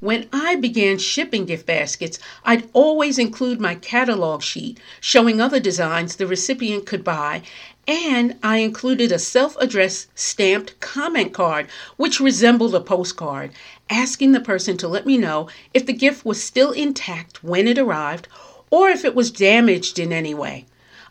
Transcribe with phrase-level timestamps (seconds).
[0.00, 6.14] When I began shipping gift baskets, I'd always include my catalog sheet showing other designs
[6.14, 7.42] the recipient could buy,
[7.88, 11.66] and I included a self addressed stamped comment card,
[11.96, 13.50] which resembled a postcard,
[13.90, 17.76] asking the person to let me know if the gift was still intact when it
[17.76, 18.28] arrived
[18.70, 20.64] or if it was damaged in any way.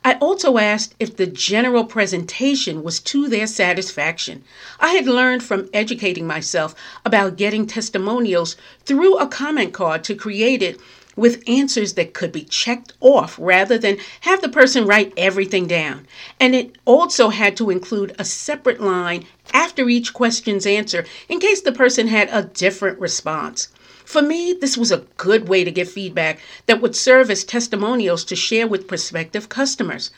[0.07, 4.41] I also asked if the general presentation was to their satisfaction.
[4.79, 6.73] I had learned from educating myself
[7.03, 8.55] about getting testimonials
[8.85, 10.79] through a comment card to create it
[11.17, 16.07] with answers that could be checked off rather than have the person write everything down.
[16.39, 21.59] And it also had to include a separate line after each question's answer in case
[21.59, 23.67] the person had a different response.
[24.07, 28.23] For me, this was a good way to get feedback that would serve as testimonials
[28.23, 30.11] to share with prospective customers.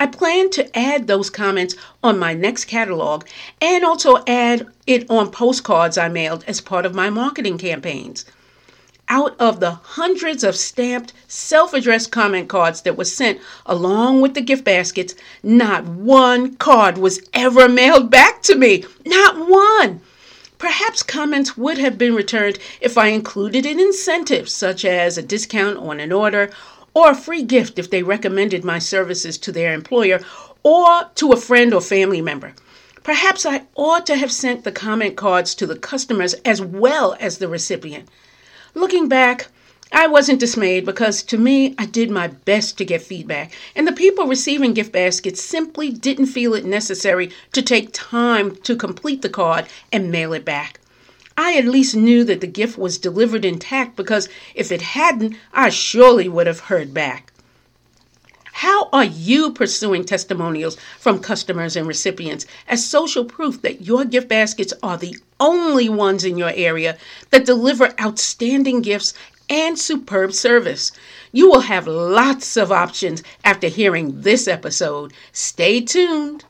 [0.00, 3.24] I plan to add those comments on my next catalog
[3.60, 8.24] and also add it on postcards I mailed as part of my marketing campaigns.
[9.08, 14.34] Out of the hundreds of stamped, self addressed comment cards that were sent along with
[14.34, 15.14] the gift baskets,
[15.44, 18.84] not one card was ever mailed back to me.
[19.06, 20.00] Not one.
[20.58, 25.78] Perhaps comments would have been returned if I included an incentive, such as a discount
[25.78, 26.50] on an order
[26.94, 30.20] or a free gift if they recommended my services to their employer
[30.64, 32.54] or to a friend or family member.
[33.04, 37.38] Perhaps I ought to have sent the comment cards to the customers as well as
[37.38, 38.08] the recipient.
[38.74, 39.46] Looking back,
[39.92, 43.92] I wasn't dismayed because to me, I did my best to get feedback, and the
[43.92, 49.30] people receiving gift baskets simply didn't feel it necessary to take time to complete the
[49.30, 50.78] card and mail it back.
[51.38, 55.70] I at least knew that the gift was delivered intact because if it hadn't, I
[55.70, 57.32] surely would have heard back.
[58.52, 64.28] How are you pursuing testimonials from customers and recipients as social proof that your gift
[64.28, 66.98] baskets are the only ones in your area
[67.30, 69.14] that deliver outstanding gifts
[69.48, 70.92] and superb service.
[71.32, 75.12] You will have lots of options after hearing this episode.
[75.32, 76.44] Stay tuned.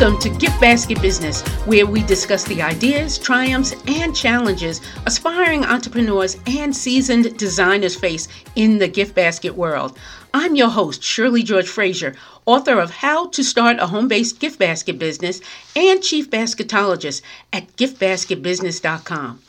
[0.00, 6.38] Welcome to Gift Basket Business, where we discuss the ideas, triumphs, and challenges aspiring entrepreneurs
[6.46, 9.98] and seasoned designers face in the gift basket world.
[10.32, 12.14] I'm your host, Shirley George Frazier,
[12.46, 15.42] author of How to Start a Home Based Gift Basket Business
[15.76, 17.20] and Chief Basketologist
[17.52, 19.42] at giftbasketbusiness.com.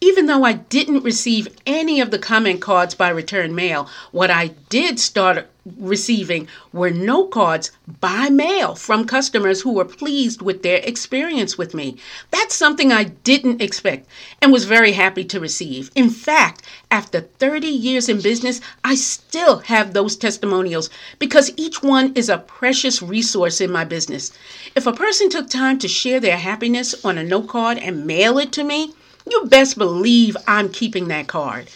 [0.00, 4.52] Even though I didn't receive any of the comment cards by return mail, what I
[4.68, 5.48] did start
[5.78, 7.70] receiving were note cards
[8.00, 11.96] by mail from customers who were pleased with their experience with me.
[12.30, 14.08] That's something I didn't expect
[14.40, 15.90] and was very happy to receive.
[15.94, 22.12] In fact, after 30 years in business, I still have those testimonials because each one
[22.14, 24.32] is a precious resource in my business.
[24.74, 28.38] If a person took time to share their happiness on a note card and mail
[28.38, 28.94] it to me,
[29.30, 31.68] you best believe I'm keeping that card.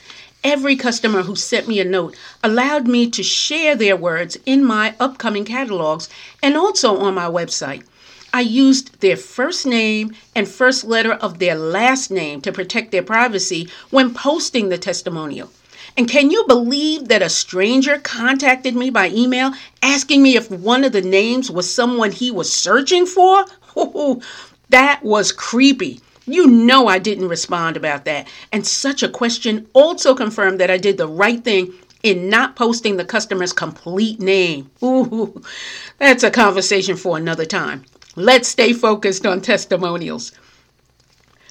[0.45, 4.95] Every customer who sent me a note allowed me to share their words in my
[4.99, 6.09] upcoming catalogs
[6.43, 7.85] and also on my website.
[8.35, 13.05] I used their first name and first letter of their last name to protect their
[13.05, 15.51] privacy when posting the testimonial.
[15.97, 20.83] And can you believe that a stranger contacted me by email asking me if one
[20.83, 23.45] of the names was someone he was searching for?
[24.71, 26.01] that was creepy.
[26.27, 28.29] You know I didn't respond about that.
[28.53, 31.73] And such a question also confirmed that I did the right thing
[32.03, 34.71] in not posting the customer's complete name.
[34.83, 35.43] Ooh,
[35.99, 37.85] that's a conversation for another time.
[38.17, 40.33] Let's stay focused on testimonials.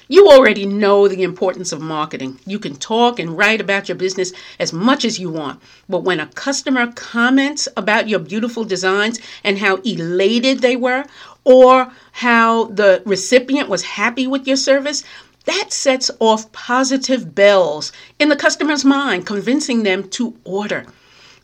[0.08, 2.38] You already know the importance of marketing.
[2.46, 5.60] You can talk and write about your business as much as you want.
[5.88, 11.04] But when a customer comments about your beautiful designs and how elated they were,
[11.44, 15.02] or how the recipient was happy with your service,
[15.44, 20.86] that sets off positive bells in the customer's mind, convincing them to order.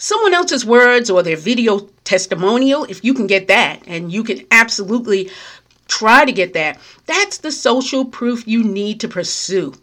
[0.01, 4.47] Someone else's words or their video testimonial, if you can get that, and you can
[4.53, 5.31] absolutely
[5.89, 6.79] try to get that.
[7.07, 9.75] That's the social proof you need to pursue.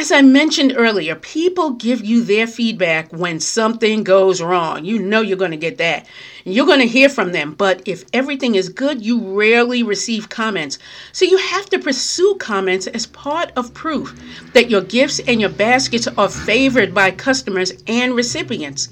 [0.00, 4.84] As I mentioned earlier, people give you their feedback when something goes wrong.
[4.84, 6.06] You know you're going to get that.
[6.44, 7.54] You're going to hear from them.
[7.54, 10.78] But if everything is good, you rarely receive comments.
[11.10, 14.14] So you have to pursue comments as part of proof
[14.52, 18.90] that your gifts and your baskets are favored by customers and recipients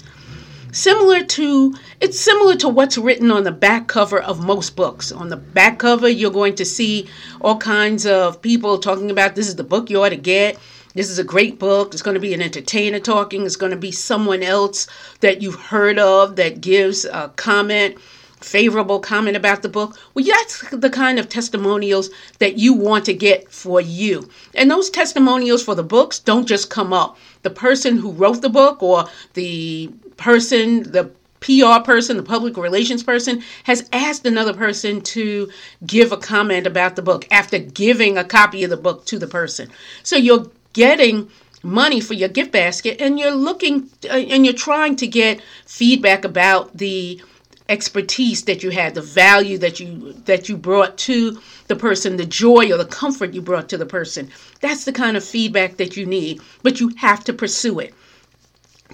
[0.77, 5.29] similar to it's similar to what's written on the back cover of most books on
[5.29, 7.07] the back cover you're going to see
[7.41, 10.57] all kinds of people talking about this is the book you ought to get
[10.97, 11.93] this is a great book.
[11.93, 13.45] It's going to be an entertainer talking.
[13.45, 14.87] It's going to be someone else
[15.19, 17.99] that you've heard of that gives a comment,
[18.41, 19.95] favorable comment about the book.
[20.15, 22.09] Well, that's the kind of testimonials
[22.39, 24.27] that you want to get for you.
[24.55, 27.15] And those testimonials for the books don't just come up.
[27.43, 33.03] The person who wrote the book or the person, the PR person, the public relations
[33.03, 35.49] person, has asked another person to
[35.85, 39.27] give a comment about the book after giving a copy of the book to the
[39.27, 39.69] person.
[40.03, 41.29] So you're getting
[41.63, 46.23] money for your gift basket and you're looking uh, and you're trying to get feedback
[46.23, 47.21] about the
[47.67, 52.25] expertise that you had the value that you that you brought to the person the
[52.25, 54.29] joy or the comfort you brought to the person
[54.61, 57.93] that's the kind of feedback that you need but you have to pursue it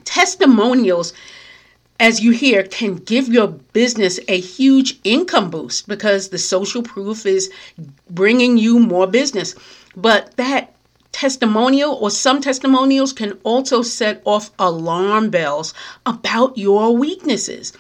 [0.06, 1.14] testimonials
[2.00, 7.26] as you hear can give your business a huge income boost because the social proof
[7.26, 7.52] is
[8.10, 9.56] bringing you more business
[9.96, 10.74] but that
[11.14, 15.74] testimonial or some testimonials can also set off alarm bells
[16.06, 17.72] about your weaknesses.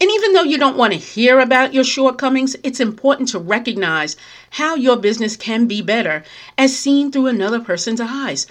[0.00, 4.16] And even though you don't want to hear about your shortcomings, it's important to recognize
[4.50, 6.24] how your business can be better
[6.58, 8.46] as seen through another person's eyes.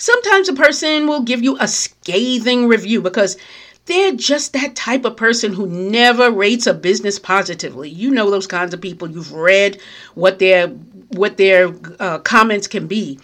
[0.00, 3.36] Sometimes a person will give you a scathing review because
[3.84, 7.90] they're just that type of person who never rates a business positively.
[7.90, 9.10] You know those kinds of people.
[9.10, 9.78] You've read
[10.14, 13.20] what their what their uh, comments can be.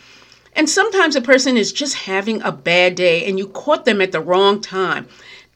[0.53, 4.13] And sometimes a person is just having a bad day and you caught them at
[4.13, 5.09] the wrong time.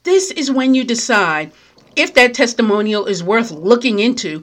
[0.05, 1.53] This is when you decide
[1.97, 4.43] if that testimonial is worth looking into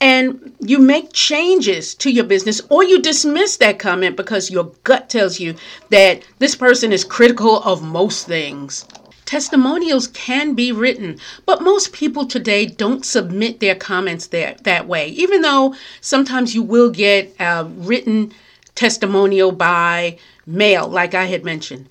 [0.00, 5.08] and you make changes to your business or you dismiss that comment because your gut
[5.08, 5.54] tells you
[5.90, 8.84] that this person is critical of most things.
[9.24, 15.08] Testimonials can be written, but most people today don't submit their comments there, that way,
[15.08, 18.32] even though sometimes you will get a written
[18.74, 21.86] testimonial by mail, like I had mentioned.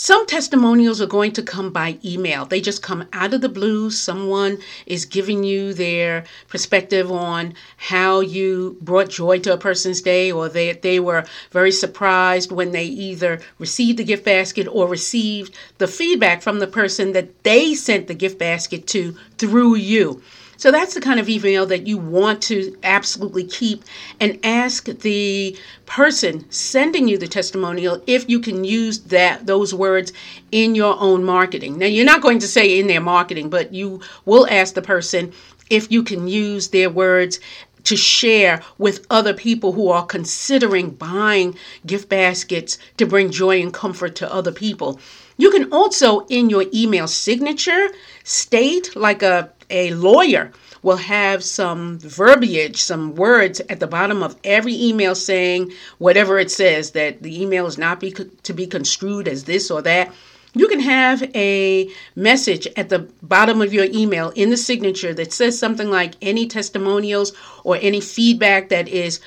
[0.00, 2.44] Some testimonials are going to come by email.
[2.44, 3.90] They just come out of the blue.
[3.90, 10.30] Someone is giving you their perspective on how you brought joy to a person's day,
[10.30, 15.58] or they, they were very surprised when they either received the gift basket or received
[15.78, 20.22] the feedback from the person that they sent the gift basket to through you.
[20.58, 23.84] So that's the kind of email that you want to absolutely keep
[24.18, 25.56] and ask the
[25.86, 30.12] person sending you the testimonial if you can use that those words
[30.50, 31.78] in your own marketing.
[31.78, 35.32] Now you're not going to say in their marketing, but you will ask the person
[35.70, 37.38] if you can use their words
[37.84, 41.56] to share with other people who are considering buying
[41.86, 44.98] gift baskets to bring joy and comfort to other people.
[45.36, 47.90] You can also, in your email signature,
[48.24, 54.36] state like a a lawyer will have some verbiage, some words at the bottom of
[54.44, 59.26] every email saying whatever it says that the email is not be, to be construed
[59.28, 60.12] as this or that.
[60.54, 65.32] You can have a message at the bottom of your email in the signature that
[65.32, 67.32] says something like any testimonials
[67.64, 69.20] or any feedback that is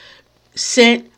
[0.56, 1.12] sent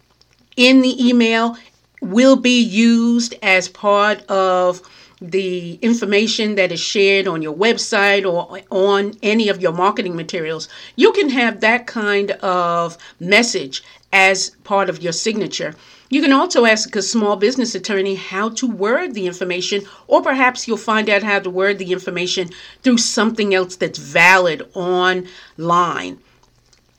[0.56, 1.58] in the email
[2.02, 4.81] will be used as part of
[5.24, 10.68] the information that is shared on your website or on any of your marketing materials,
[10.98, 15.74] you can have that kind of message as part of your signature.
[16.10, 20.68] You can also ask a small business attorney how to word the information, or perhaps
[20.68, 22.50] you'll find out how to word the information
[22.83, 26.19] through something else that's valid online.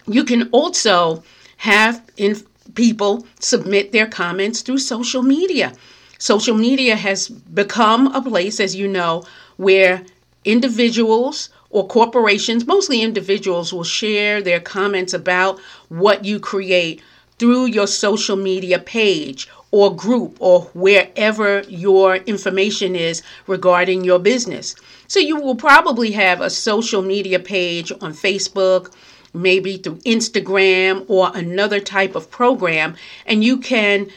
[0.07, 1.23] You can also
[1.59, 2.43] have in
[2.75, 5.75] people submit their comments through social media.
[6.25, 9.25] Social media has become a place, as you know,
[9.59, 10.03] where
[10.47, 17.03] individuals or corporations, mostly individuals, will share their comments about what you create
[17.39, 24.75] through your social media page or group or wherever your information is regarding your business.
[25.09, 28.95] So you will probably have a social media page on Facebook,
[29.35, 34.09] maybe through Instagram or another type of program, and you can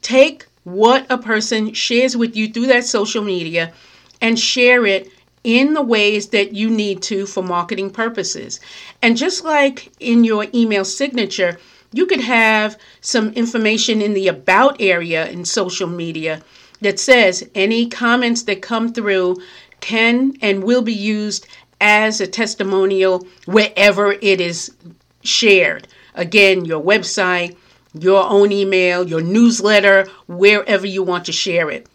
[0.00, 3.72] take what a person shares with you through that social media
[4.20, 5.10] and share it
[5.44, 8.60] in the ways that you need to for marketing purposes.
[9.02, 11.58] And just like in your email signature,
[11.92, 16.42] you could have some information in the about area in social media
[16.80, 19.36] that says any comments that come through
[19.80, 21.46] can and will be used
[21.80, 24.74] as a testimonial wherever it is
[25.22, 25.86] shared.
[26.14, 27.56] Again, your website,
[27.98, 31.86] your own email, your newsletter, wherever you want to share it.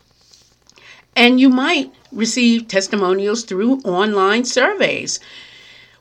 [1.16, 5.20] And you might receive testimonials through online surveys.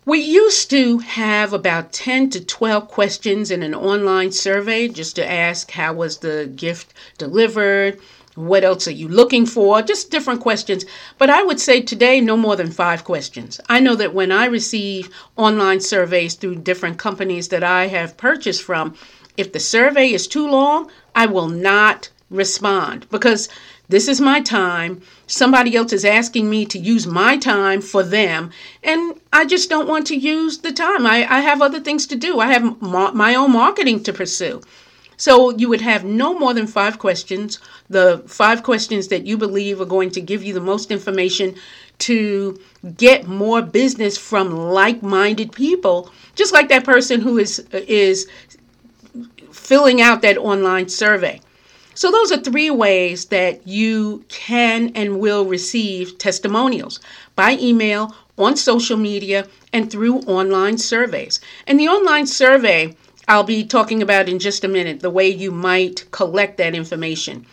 [0.05, 5.31] We used to have about 10 to 12 questions in an online survey just to
[5.31, 7.99] ask how was the gift delivered,
[8.39, 9.83] What else are you looking for?
[9.83, 10.85] Just different questions.
[11.19, 13.61] But I would say today, no more than five questions.
[13.69, 18.63] I know that when I receive online surveys through different companies that I have purchased
[18.63, 18.95] from,
[19.39, 23.49] if the survey is too long, I will not respond because
[23.89, 25.01] this is my time.
[25.27, 28.51] Somebody else is asking me to use my time for them,
[28.83, 31.07] and I just don't want to use the time.
[31.07, 34.61] I, I have other things to do, I have ma- my own marketing to pursue.
[35.17, 37.59] So you would have no more than five questions,
[37.91, 41.57] the five questions that you believe are going to give you the most information
[41.99, 42.61] to
[42.97, 48.29] get more business from like-minded people, just like that person who is is
[49.59, 51.41] filling out that online survey.
[51.95, 57.01] So, those are three ways that you can and will receive testimonials
[57.35, 61.41] by email, on social media, and through online surveys.
[61.67, 62.97] And the online survey,
[63.27, 67.47] I'll be talking about in just a minute, the way you might collect that information.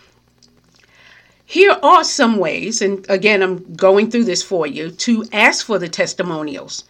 [1.48, 5.80] Here are some ways, and again, I'm going through this for you, to ask for
[5.80, 6.84] the testimonials.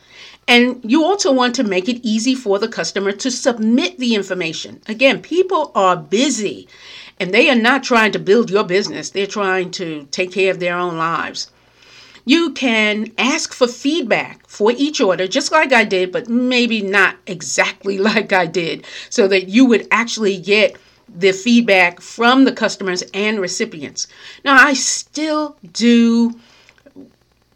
[0.47, 4.81] And you also want to make it easy for the customer to submit the information.
[4.87, 6.67] Again, people are busy
[7.19, 10.59] and they are not trying to build your business, they're trying to take care of
[10.59, 11.49] their own lives.
[12.25, 17.15] You can ask for feedback for each order, just like I did, but maybe not
[17.25, 20.75] exactly like I did, so that you would actually get
[21.07, 24.07] the feedback from the customers and recipients.
[24.43, 26.33] Now, I still do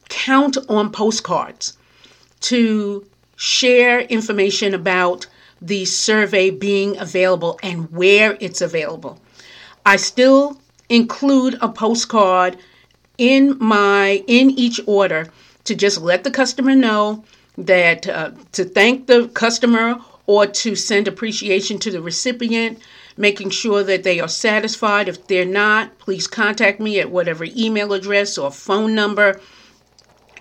[0.07, 1.77] count on postcards
[2.41, 5.27] to share information about
[5.61, 9.19] the survey being available and where it's available.
[9.85, 12.57] I still include a postcard
[13.17, 15.27] in my in each order
[15.65, 17.23] to just let the customer know
[17.57, 22.79] that uh, to thank the customer or to send appreciation to the recipient,
[23.17, 25.09] making sure that they are satisfied.
[25.09, 29.41] If they're not, please contact me at whatever email address or phone number.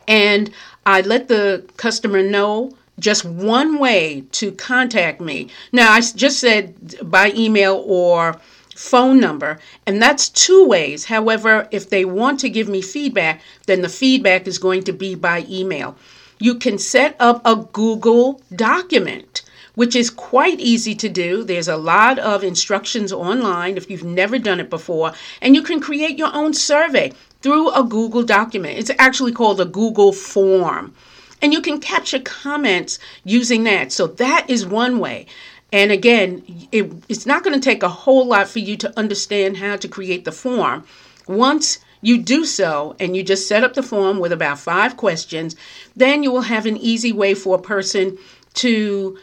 [0.07, 0.51] And
[0.89, 5.51] I let the customer know just one way to contact me.
[5.71, 8.41] Now, I just said by email or
[8.75, 11.05] phone number, and that's two ways.
[11.05, 15.15] However, if they want to give me feedback, then the feedback is going to be
[15.15, 15.95] by email.
[16.39, 19.43] You can set up a Google document,
[19.79, 21.45] which is quite easy to do.
[21.45, 25.79] There's a lot of instructions online if you've never done it before, and you can
[25.79, 28.77] create your own survey through a Google document.
[28.77, 30.95] It's actually called a Google form.
[31.41, 33.93] And you can capture comments using that.
[33.93, 35.27] So that is one way.
[35.73, 36.43] And again,
[36.73, 39.87] it, it's not going to take a whole lot for you to understand how to
[39.87, 40.83] create the form.
[41.29, 45.55] Once you do so and you just set up the form with about five questions,
[45.95, 48.19] then you will have an easy way for a person
[48.55, 49.17] to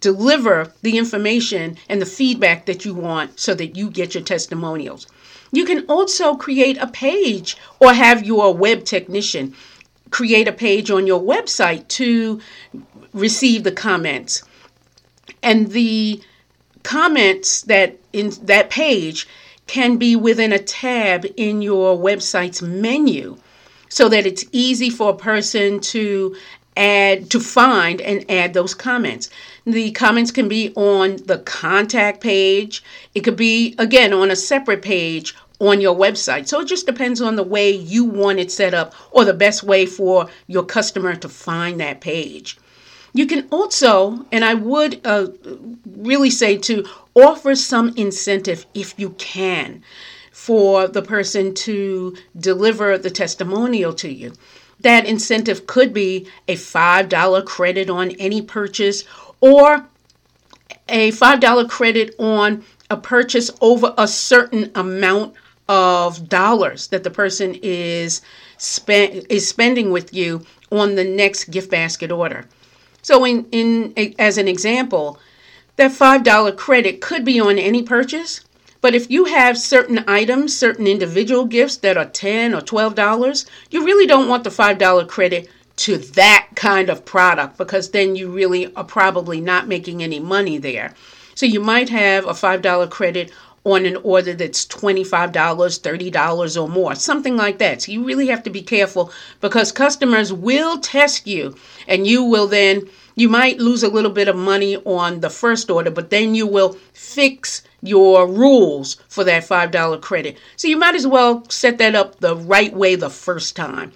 [0.00, 5.06] deliver the information and the feedback that you want so that you get your testimonials.
[5.52, 9.54] You can also create a page or have your web technician
[10.10, 12.38] create a page on your website to
[13.14, 14.42] receive the comments
[15.42, 16.22] and the
[16.82, 19.26] comments that in that page
[19.66, 23.36] can be within a tab in your website's menu
[23.88, 26.36] so that it's easy for a person to
[26.76, 29.28] add to find and add those comments.
[29.64, 32.82] The comments can be on the contact page.
[33.14, 36.48] It could be again on a separate page on your website.
[36.48, 39.62] So it just depends on the way you want it set up or the best
[39.62, 42.58] way for your customer to find that page.
[43.14, 45.28] You can also, and I would uh,
[45.86, 49.82] really say to offer some incentive if you can
[50.32, 54.32] for the person to deliver the testimonial to you.
[54.80, 59.04] That incentive could be a $5 credit on any purchase
[59.42, 59.84] or
[60.88, 65.34] a $5 credit on a purchase over a certain amount
[65.68, 68.22] of dollars that the person is
[68.88, 72.46] is spending with you on the next gift basket order.
[73.02, 75.18] So, in, in as an example,
[75.76, 78.42] that $5 credit could be on any purchase.
[78.80, 83.84] But if you have certain items, certain individual gifts that are 10 or $12, you
[83.84, 88.74] really don't want the $5 credit to that kind of product because then you really
[88.74, 90.94] are probably not making any money there.
[91.34, 93.32] So you might have a $5 credit
[93.64, 97.82] on an order that's $25, $30 or more, something like that.
[97.82, 102.48] So you really have to be careful because customers will test you and you will
[102.48, 106.34] then, you might lose a little bit of money on the first order, but then
[106.34, 110.38] you will fix your rules for that $5 credit.
[110.56, 113.92] So you might as well set that up the right way the first time.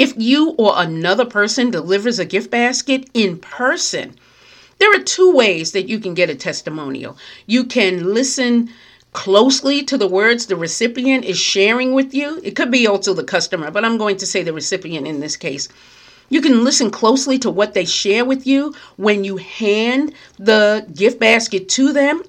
[0.00, 4.14] If you or another person delivers a gift basket in person,
[4.78, 7.18] there are two ways that you can get a testimonial.
[7.46, 8.70] You can listen
[9.12, 12.40] closely to the words the recipient is sharing with you.
[12.42, 15.36] It could be also the customer, but I'm going to say the recipient in this
[15.36, 15.68] case.
[16.30, 21.20] You can listen closely to what they share with you when you hand the gift
[21.20, 22.22] basket to them.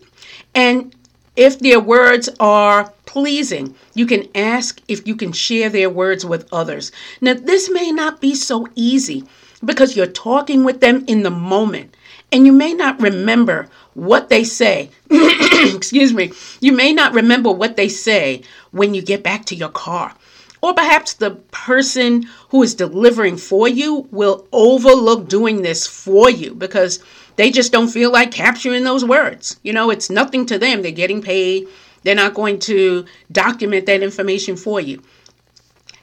[0.53, 0.93] And
[1.35, 6.47] if their words are pleasing, you can ask if you can share their words with
[6.51, 6.91] others.
[7.21, 9.23] Now, this may not be so easy
[9.63, 11.95] because you're talking with them in the moment
[12.31, 14.89] and you may not remember what they say.
[15.11, 16.31] Excuse me.
[16.59, 20.13] You may not remember what they say when you get back to your car.
[20.61, 26.53] Or perhaps the person who is delivering for you will overlook doing this for you
[26.53, 27.03] because
[27.41, 29.59] they just don't feel like capturing those words.
[29.63, 30.83] You know, it's nothing to them.
[30.83, 31.67] They're getting paid,
[32.03, 35.01] they're not going to document that information for you.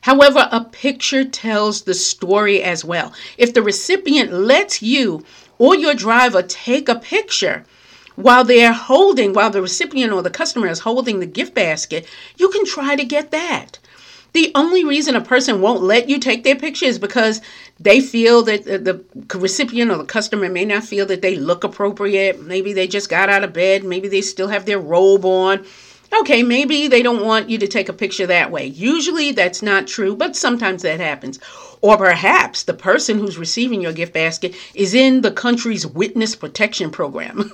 [0.01, 3.13] However, a picture tells the story as well.
[3.37, 5.25] If the recipient lets you
[5.59, 7.65] or your driver take a picture
[8.17, 12.05] while they're holding, while the recipient or the customer is holding the gift basket,
[12.37, 13.79] you can try to get that.
[14.33, 17.41] The only reason a person won't let you take their picture is because
[17.81, 19.05] they feel that the
[19.35, 22.43] recipient or the customer may not feel that they look appropriate.
[22.43, 23.85] Maybe they just got out of bed.
[23.85, 25.65] Maybe they still have their robe on.
[26.21, 28.67] Okay, maybe they don't want you to take a picture that way.
[28.67, 31.39] Usually that's not true, but sometimes that happens.
[31.81, 36.91] Or perhaps the person who's receiving your gift basket is in the country's witness protection
[36.91, 37.53] program.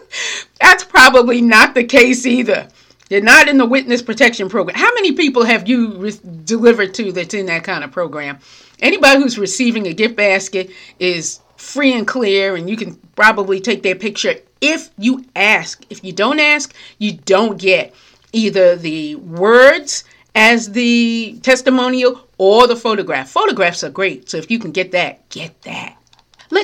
[0.60, 2.68] that's probably not the case either.
[3.12, 4.74] They're not in the witness protection program.
[4.74, 8.38] How many people have you re- delivered to that's in that kind of program?
[8.80, 13.82] Anybody who's receiving a gift basket is free and clear, and you can probably take
[13.82, 15.84] their picture if you ask.
[15.90, 17.94] If you don't ask, you don't get
[18.32, 20.04] either the words
[20.34, 23.28] as the testimonial or the photograph.
[23.28, 26.01] Photographs are great, so if you can get that, get that.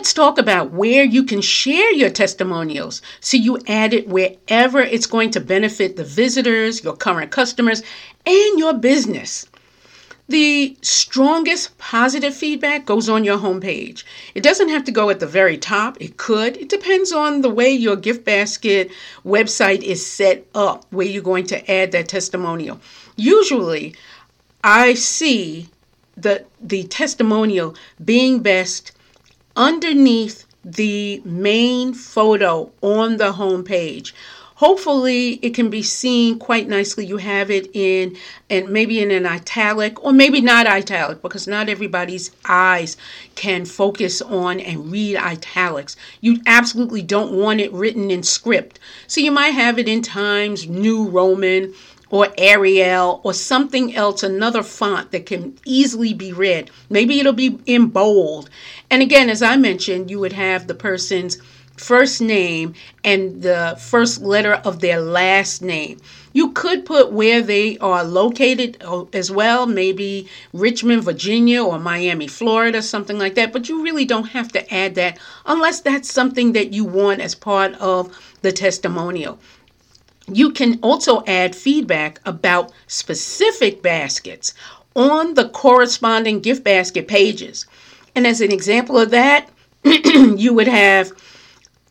[0.08, 5.04] Let's talk about where you can share your testimonials so you add it wherever it's
[5.04, 7.82] going to benefit the visitors, your current customers,
[8.24, 9.44] and your business.
[10.26, 14.04] The strongest positive feedback goes on your homepage.
[14.34, 15.98] It doesn't have to go at the very top.
[16.00, 16.56] It could.
[16.56, 18.90] It depends on the way your gift basket
[19.26, 22.80] website is set up, where you're going to add that testimonial.
[23.16, 23.94] Usually,
[24.64, 25.68] I see
[26.16, 28.92] the the testimonial being best
[29.58, 34.14] underneath the main photo on the home page.
[34.54, 37.06] Hopefully, it can be seen quite nicely.
[37.06, 38.16] You have it in,
[38.50, 42.96] and maybe in an italic, or maybe not italic, because not everybody's eyes
[43.36, 45.94] can focus on and read italics.
[46.20, 48.80] You absolutely don't want it written in script.
[49.06, 51.72] So you might have it in Times New Roman
[52.10, 56.70] or Arial or something else, another font that can easily be read.
[56.88, 58.48] Maybe it'll be in bold.
[58.90, 61.38] And again, as I mentioned, you would have the person's
[61.76, 65.98] first name and the first letter of their last name.
[66.32, 72.26] You could put where they are located uh, as well, maybe Richmond, Virginia, or Miami,
[72.26, 73.52] Florida, something like that.
[73.52, 77.34] But you really don't have to add that unless that's something that you want as
[77.34, 79.38] part of the testimonial.
[80.30, 84.54] You can also add feedback about specific baskets
[84.94, 87.66] on the corresponding gift basket pages.
[88.14, 89.48] And as an example of that,
[89.84, 91.12] you would have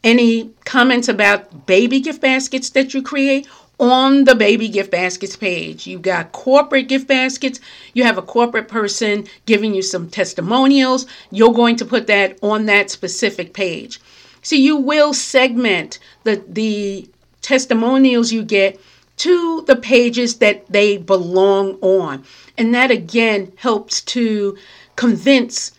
[0.03, 3.47] any comments about baby gift baskets that you create
[3.79, 5.85] on the baby gift baskets page.
[5.85, 7.59] You've got corporate gift baskets.
[7.93, 11.05] You have a corporate person giving you some testimonials.
[11.31, 14.01] You're going to put that on that specific page.
[14.41, 17.07] So you will segment the, the
[17.47, 18.77] testimonials you get
[19.15, 22.21] to the pages that they belong on.
[22.57, 24.57] And that again helps to
[24.97, 25.71] convince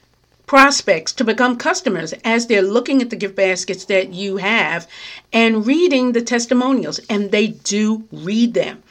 [0.46, 4.88] prospects to become customers as they're looking at the gift baskets that you have
[5.31, 7.00] and reading the testimonials.
[7.11, 8.83] And they do read them.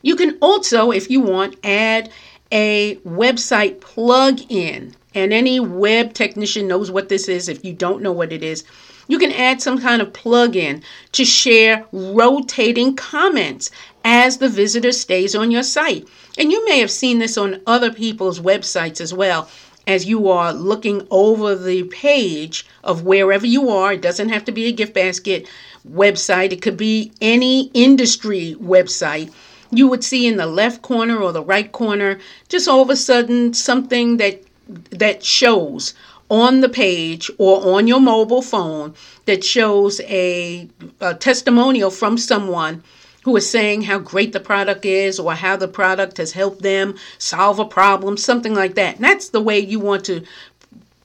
[0.00, 2.08] You can also, if you want, add
[2.52, 4.94] a website plug in.
[5.12, 7.48] And any web technician knows what this is.
[7.48, 8.62] If you don't know what it is,
[9.08, 13.70] you can add some kind of plug-in to share rotating comments
[14.04, 16.06] as the visitor stays on your site.
[16.38, 19.48] And you may have seen this on other people's websites as well
[19.86, 23.92] as you are looking over the page of wherever you are.
[23.92, 25.48] It doesn't have to be a gift basket
[25.88, 29.32] website, it could be any industry website.
[29.70, 32.96] You would see in the left corner or the right corner just all of a
[32.96, 34.42] sudden something that
[34.90, 35.92] that shows
[36.30, 38.94] on the page or on your mobile phone
[39.26, 40.68] that shows a,
[41.00, 42.82] a, testimonial from someone
[43.24, 46.94] who is saying how great the product is or how the product has helped them
[47.18, 48.96] solve a problem, something like that.
[48.96, 50.24] And that's the way you want to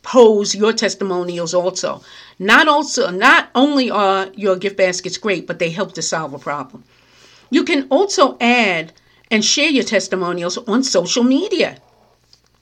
[0.01, 2.01] pose your testimonials also.
[2.39, 6.39] Not also not only are your gift baskets great, but they help to solve a
[6.39, 6.84] problem.
[7.49, 8.93] You can also add
[9.32, 11.77] and share your testimonials on social media.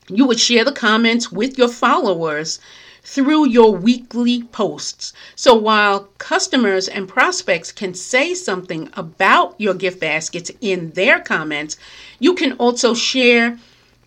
[0.09, 2.59] You would share the comments with your followers
[3.03, 5.13] through your weekly posts.
[5.35, 11.77] So while customers and prospects can say something about your gift baskets in their comments,
[12.19, 13.57] you can also share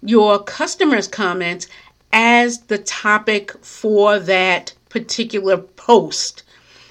[0.02, 1.66] your customers' comments
[2.12, 6.42] as the topic for that particular post.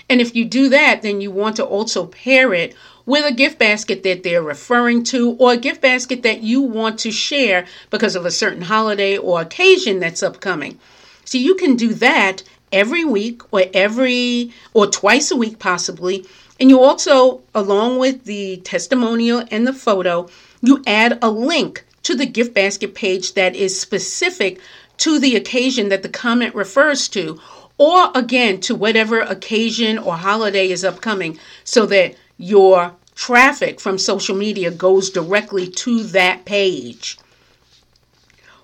[0.10, 2.76] And if you do that, then you want to also pair it
[3.10, 7.00] with a gift basket that they're referring to or a gift basket that you want
[7.00, 10.78] to share because of a certain holiday or occasion that's upcoming.
[11.26, 16.24] So you can do that every week or every or twice a week possibly.
[16.60, 20.30] And you also, along with the testimonial and the photo,
[20.62, 24.62] you add a link to the gift basket page that is specific
[24.98, 27.42] to the occasion that the comment refers to,
[27.80, 34.34] or again to whatever occasion or holiday is upcoming, so that your traffic from social
[34.34, 37.18] media goes directly to that page.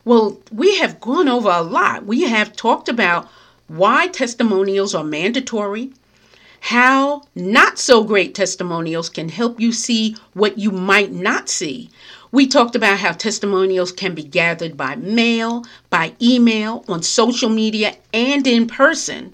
[0.06, 2.06] Well, we have gone over a lot.
[2.06, 3.30] We have talked about
[3.68, 5.92] why testimonials are mandatory,
[6.62, 11.90] how not so great testimonials can help you see what you might not see.
[12.32, 17.98] We talked about how testimonials can be gathered by mail, by email, on social media,
[18.14, 19.34] and in person.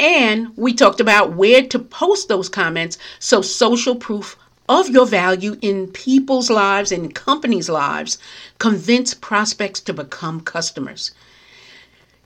[0.00, 4.36] And we talked about where to post those comments so social proof
[4.68, 8.18] of your value in people's lives and companies' lives
[8.58, 11.12] convince prospects to become customers.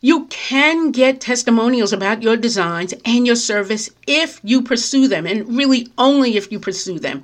[0.01, 5.57] You can get testimonials about your designs and your service if you pursue them, and
[5.57, 7.23] really only if you pursue them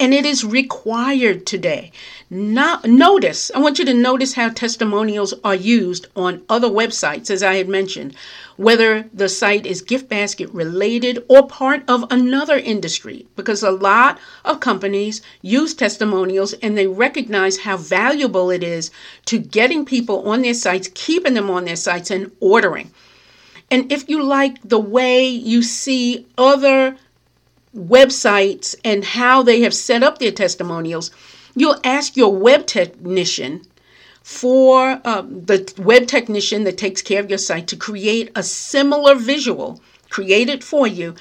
[0.00, 1.92] and it is required today.
[2.30, 7.42] Not, notice, I want you to notice how testimonials are used on other websites, as
[7.42, 8.16] I had mentioned,
[8.56, 14.18] whether the site is gift basket related or part of another industry, because a lot
[14.44, 18.90] of companies use testimonials and they recognize how valuable it is
[19.26, 22.90] to getting people on their sites, keeping them on their sites, and ordering.
[23.70, 26.96] And if you like the way you see other
[27.74, 31.10] websites and how they have set up their testimonials,
[31.54, 33.62] you'll ask your web technician
[34.22, 39.14] for uh, the web technician that takes care of your site to create a similar
[39.14, 41.14] visual, create it for you,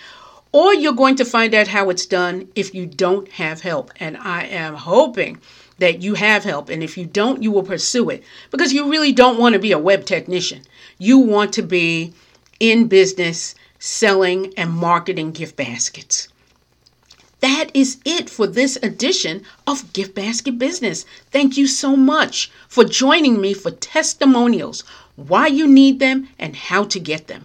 [0.53, 3.91] or you're going to find out how it's done if you don't have help.
[3.99, 5.39] And I am hoping
[5.79, 6.69] that you have help.
[6.69, 9.71] And if you don't, you will pursue it because you really don't want to be
[9.71, 10.61] a web technician.
[10.97, 12.13] You want to be
[12.59, 16.29] in business selling and marketing gift baskets.
[17.43, 21.05] That is it for this edition of Gift Basket Business.
[21.29, 24.85] Thank you so much for joining me for testimonials,
[25.17, 27.43] why you need them, and how to get them.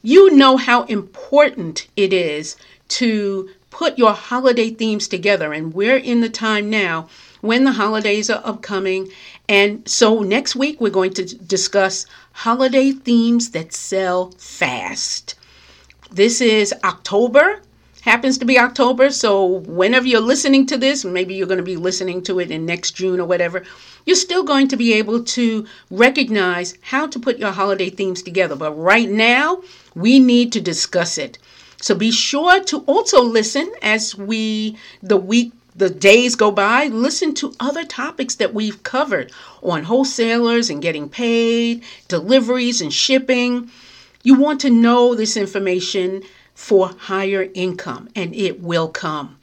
[0.00, 2.56] You know how important it is
[3.00, 7.06] to put your holiday themes together, and we're in the time now
[7.42, 9.10] when the holidays are upcoming.
[9.50, 15.34] And so next week, we're going to discuss holiday themes that sell fast.
[16.10, 17.60] This is October
[18.00, 19.10] happens to be October.
[19.10, 22.66] So whenever you're listening to this, maybe you're going to be listening to it in
[22.66, 23.62] next June or whatever,
[24.06, 28.56] you're still going to be able to recognize how to put your holiday themes together.
[28.56, 29.62] But right now,
[29.94, 31.38] we need to discuss it.
[31.80, 37.32] So be sure to also listen as we the week the days go by, listen
[37.34, 39.32] to other topics that we've covered
[39.62, 43.70] on wholesalers and getting paid, deliveries and shipping.
[44.22, 46.22] You want to know this information
[46.60, 49.38] for higher income, and it will come.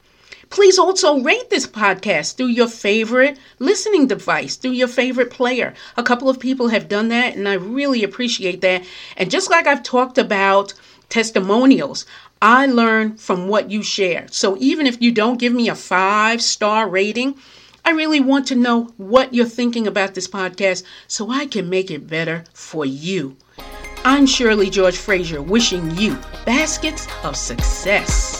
[0.50, 5.74] Please also rate this podcast through your favorite listening device, through your favorite player.
[5.96, 8.84] A couple of people have done that, and I really appreciate that.
[9.16, 10.72] And just like I've talked about
[11.08, 12.06] testimonials,
[12.40, 14.26] I learn from what you share.
[14.30, 17.34] So even if you don't give me a five star rating,
[17.84, 21.90] I really want to know what you're thinking about this podcast so I can make
[21.90, 23.36] it better for you.
[24.04, 28.37] I'm Shirley George Frazier wishing you baskets of success.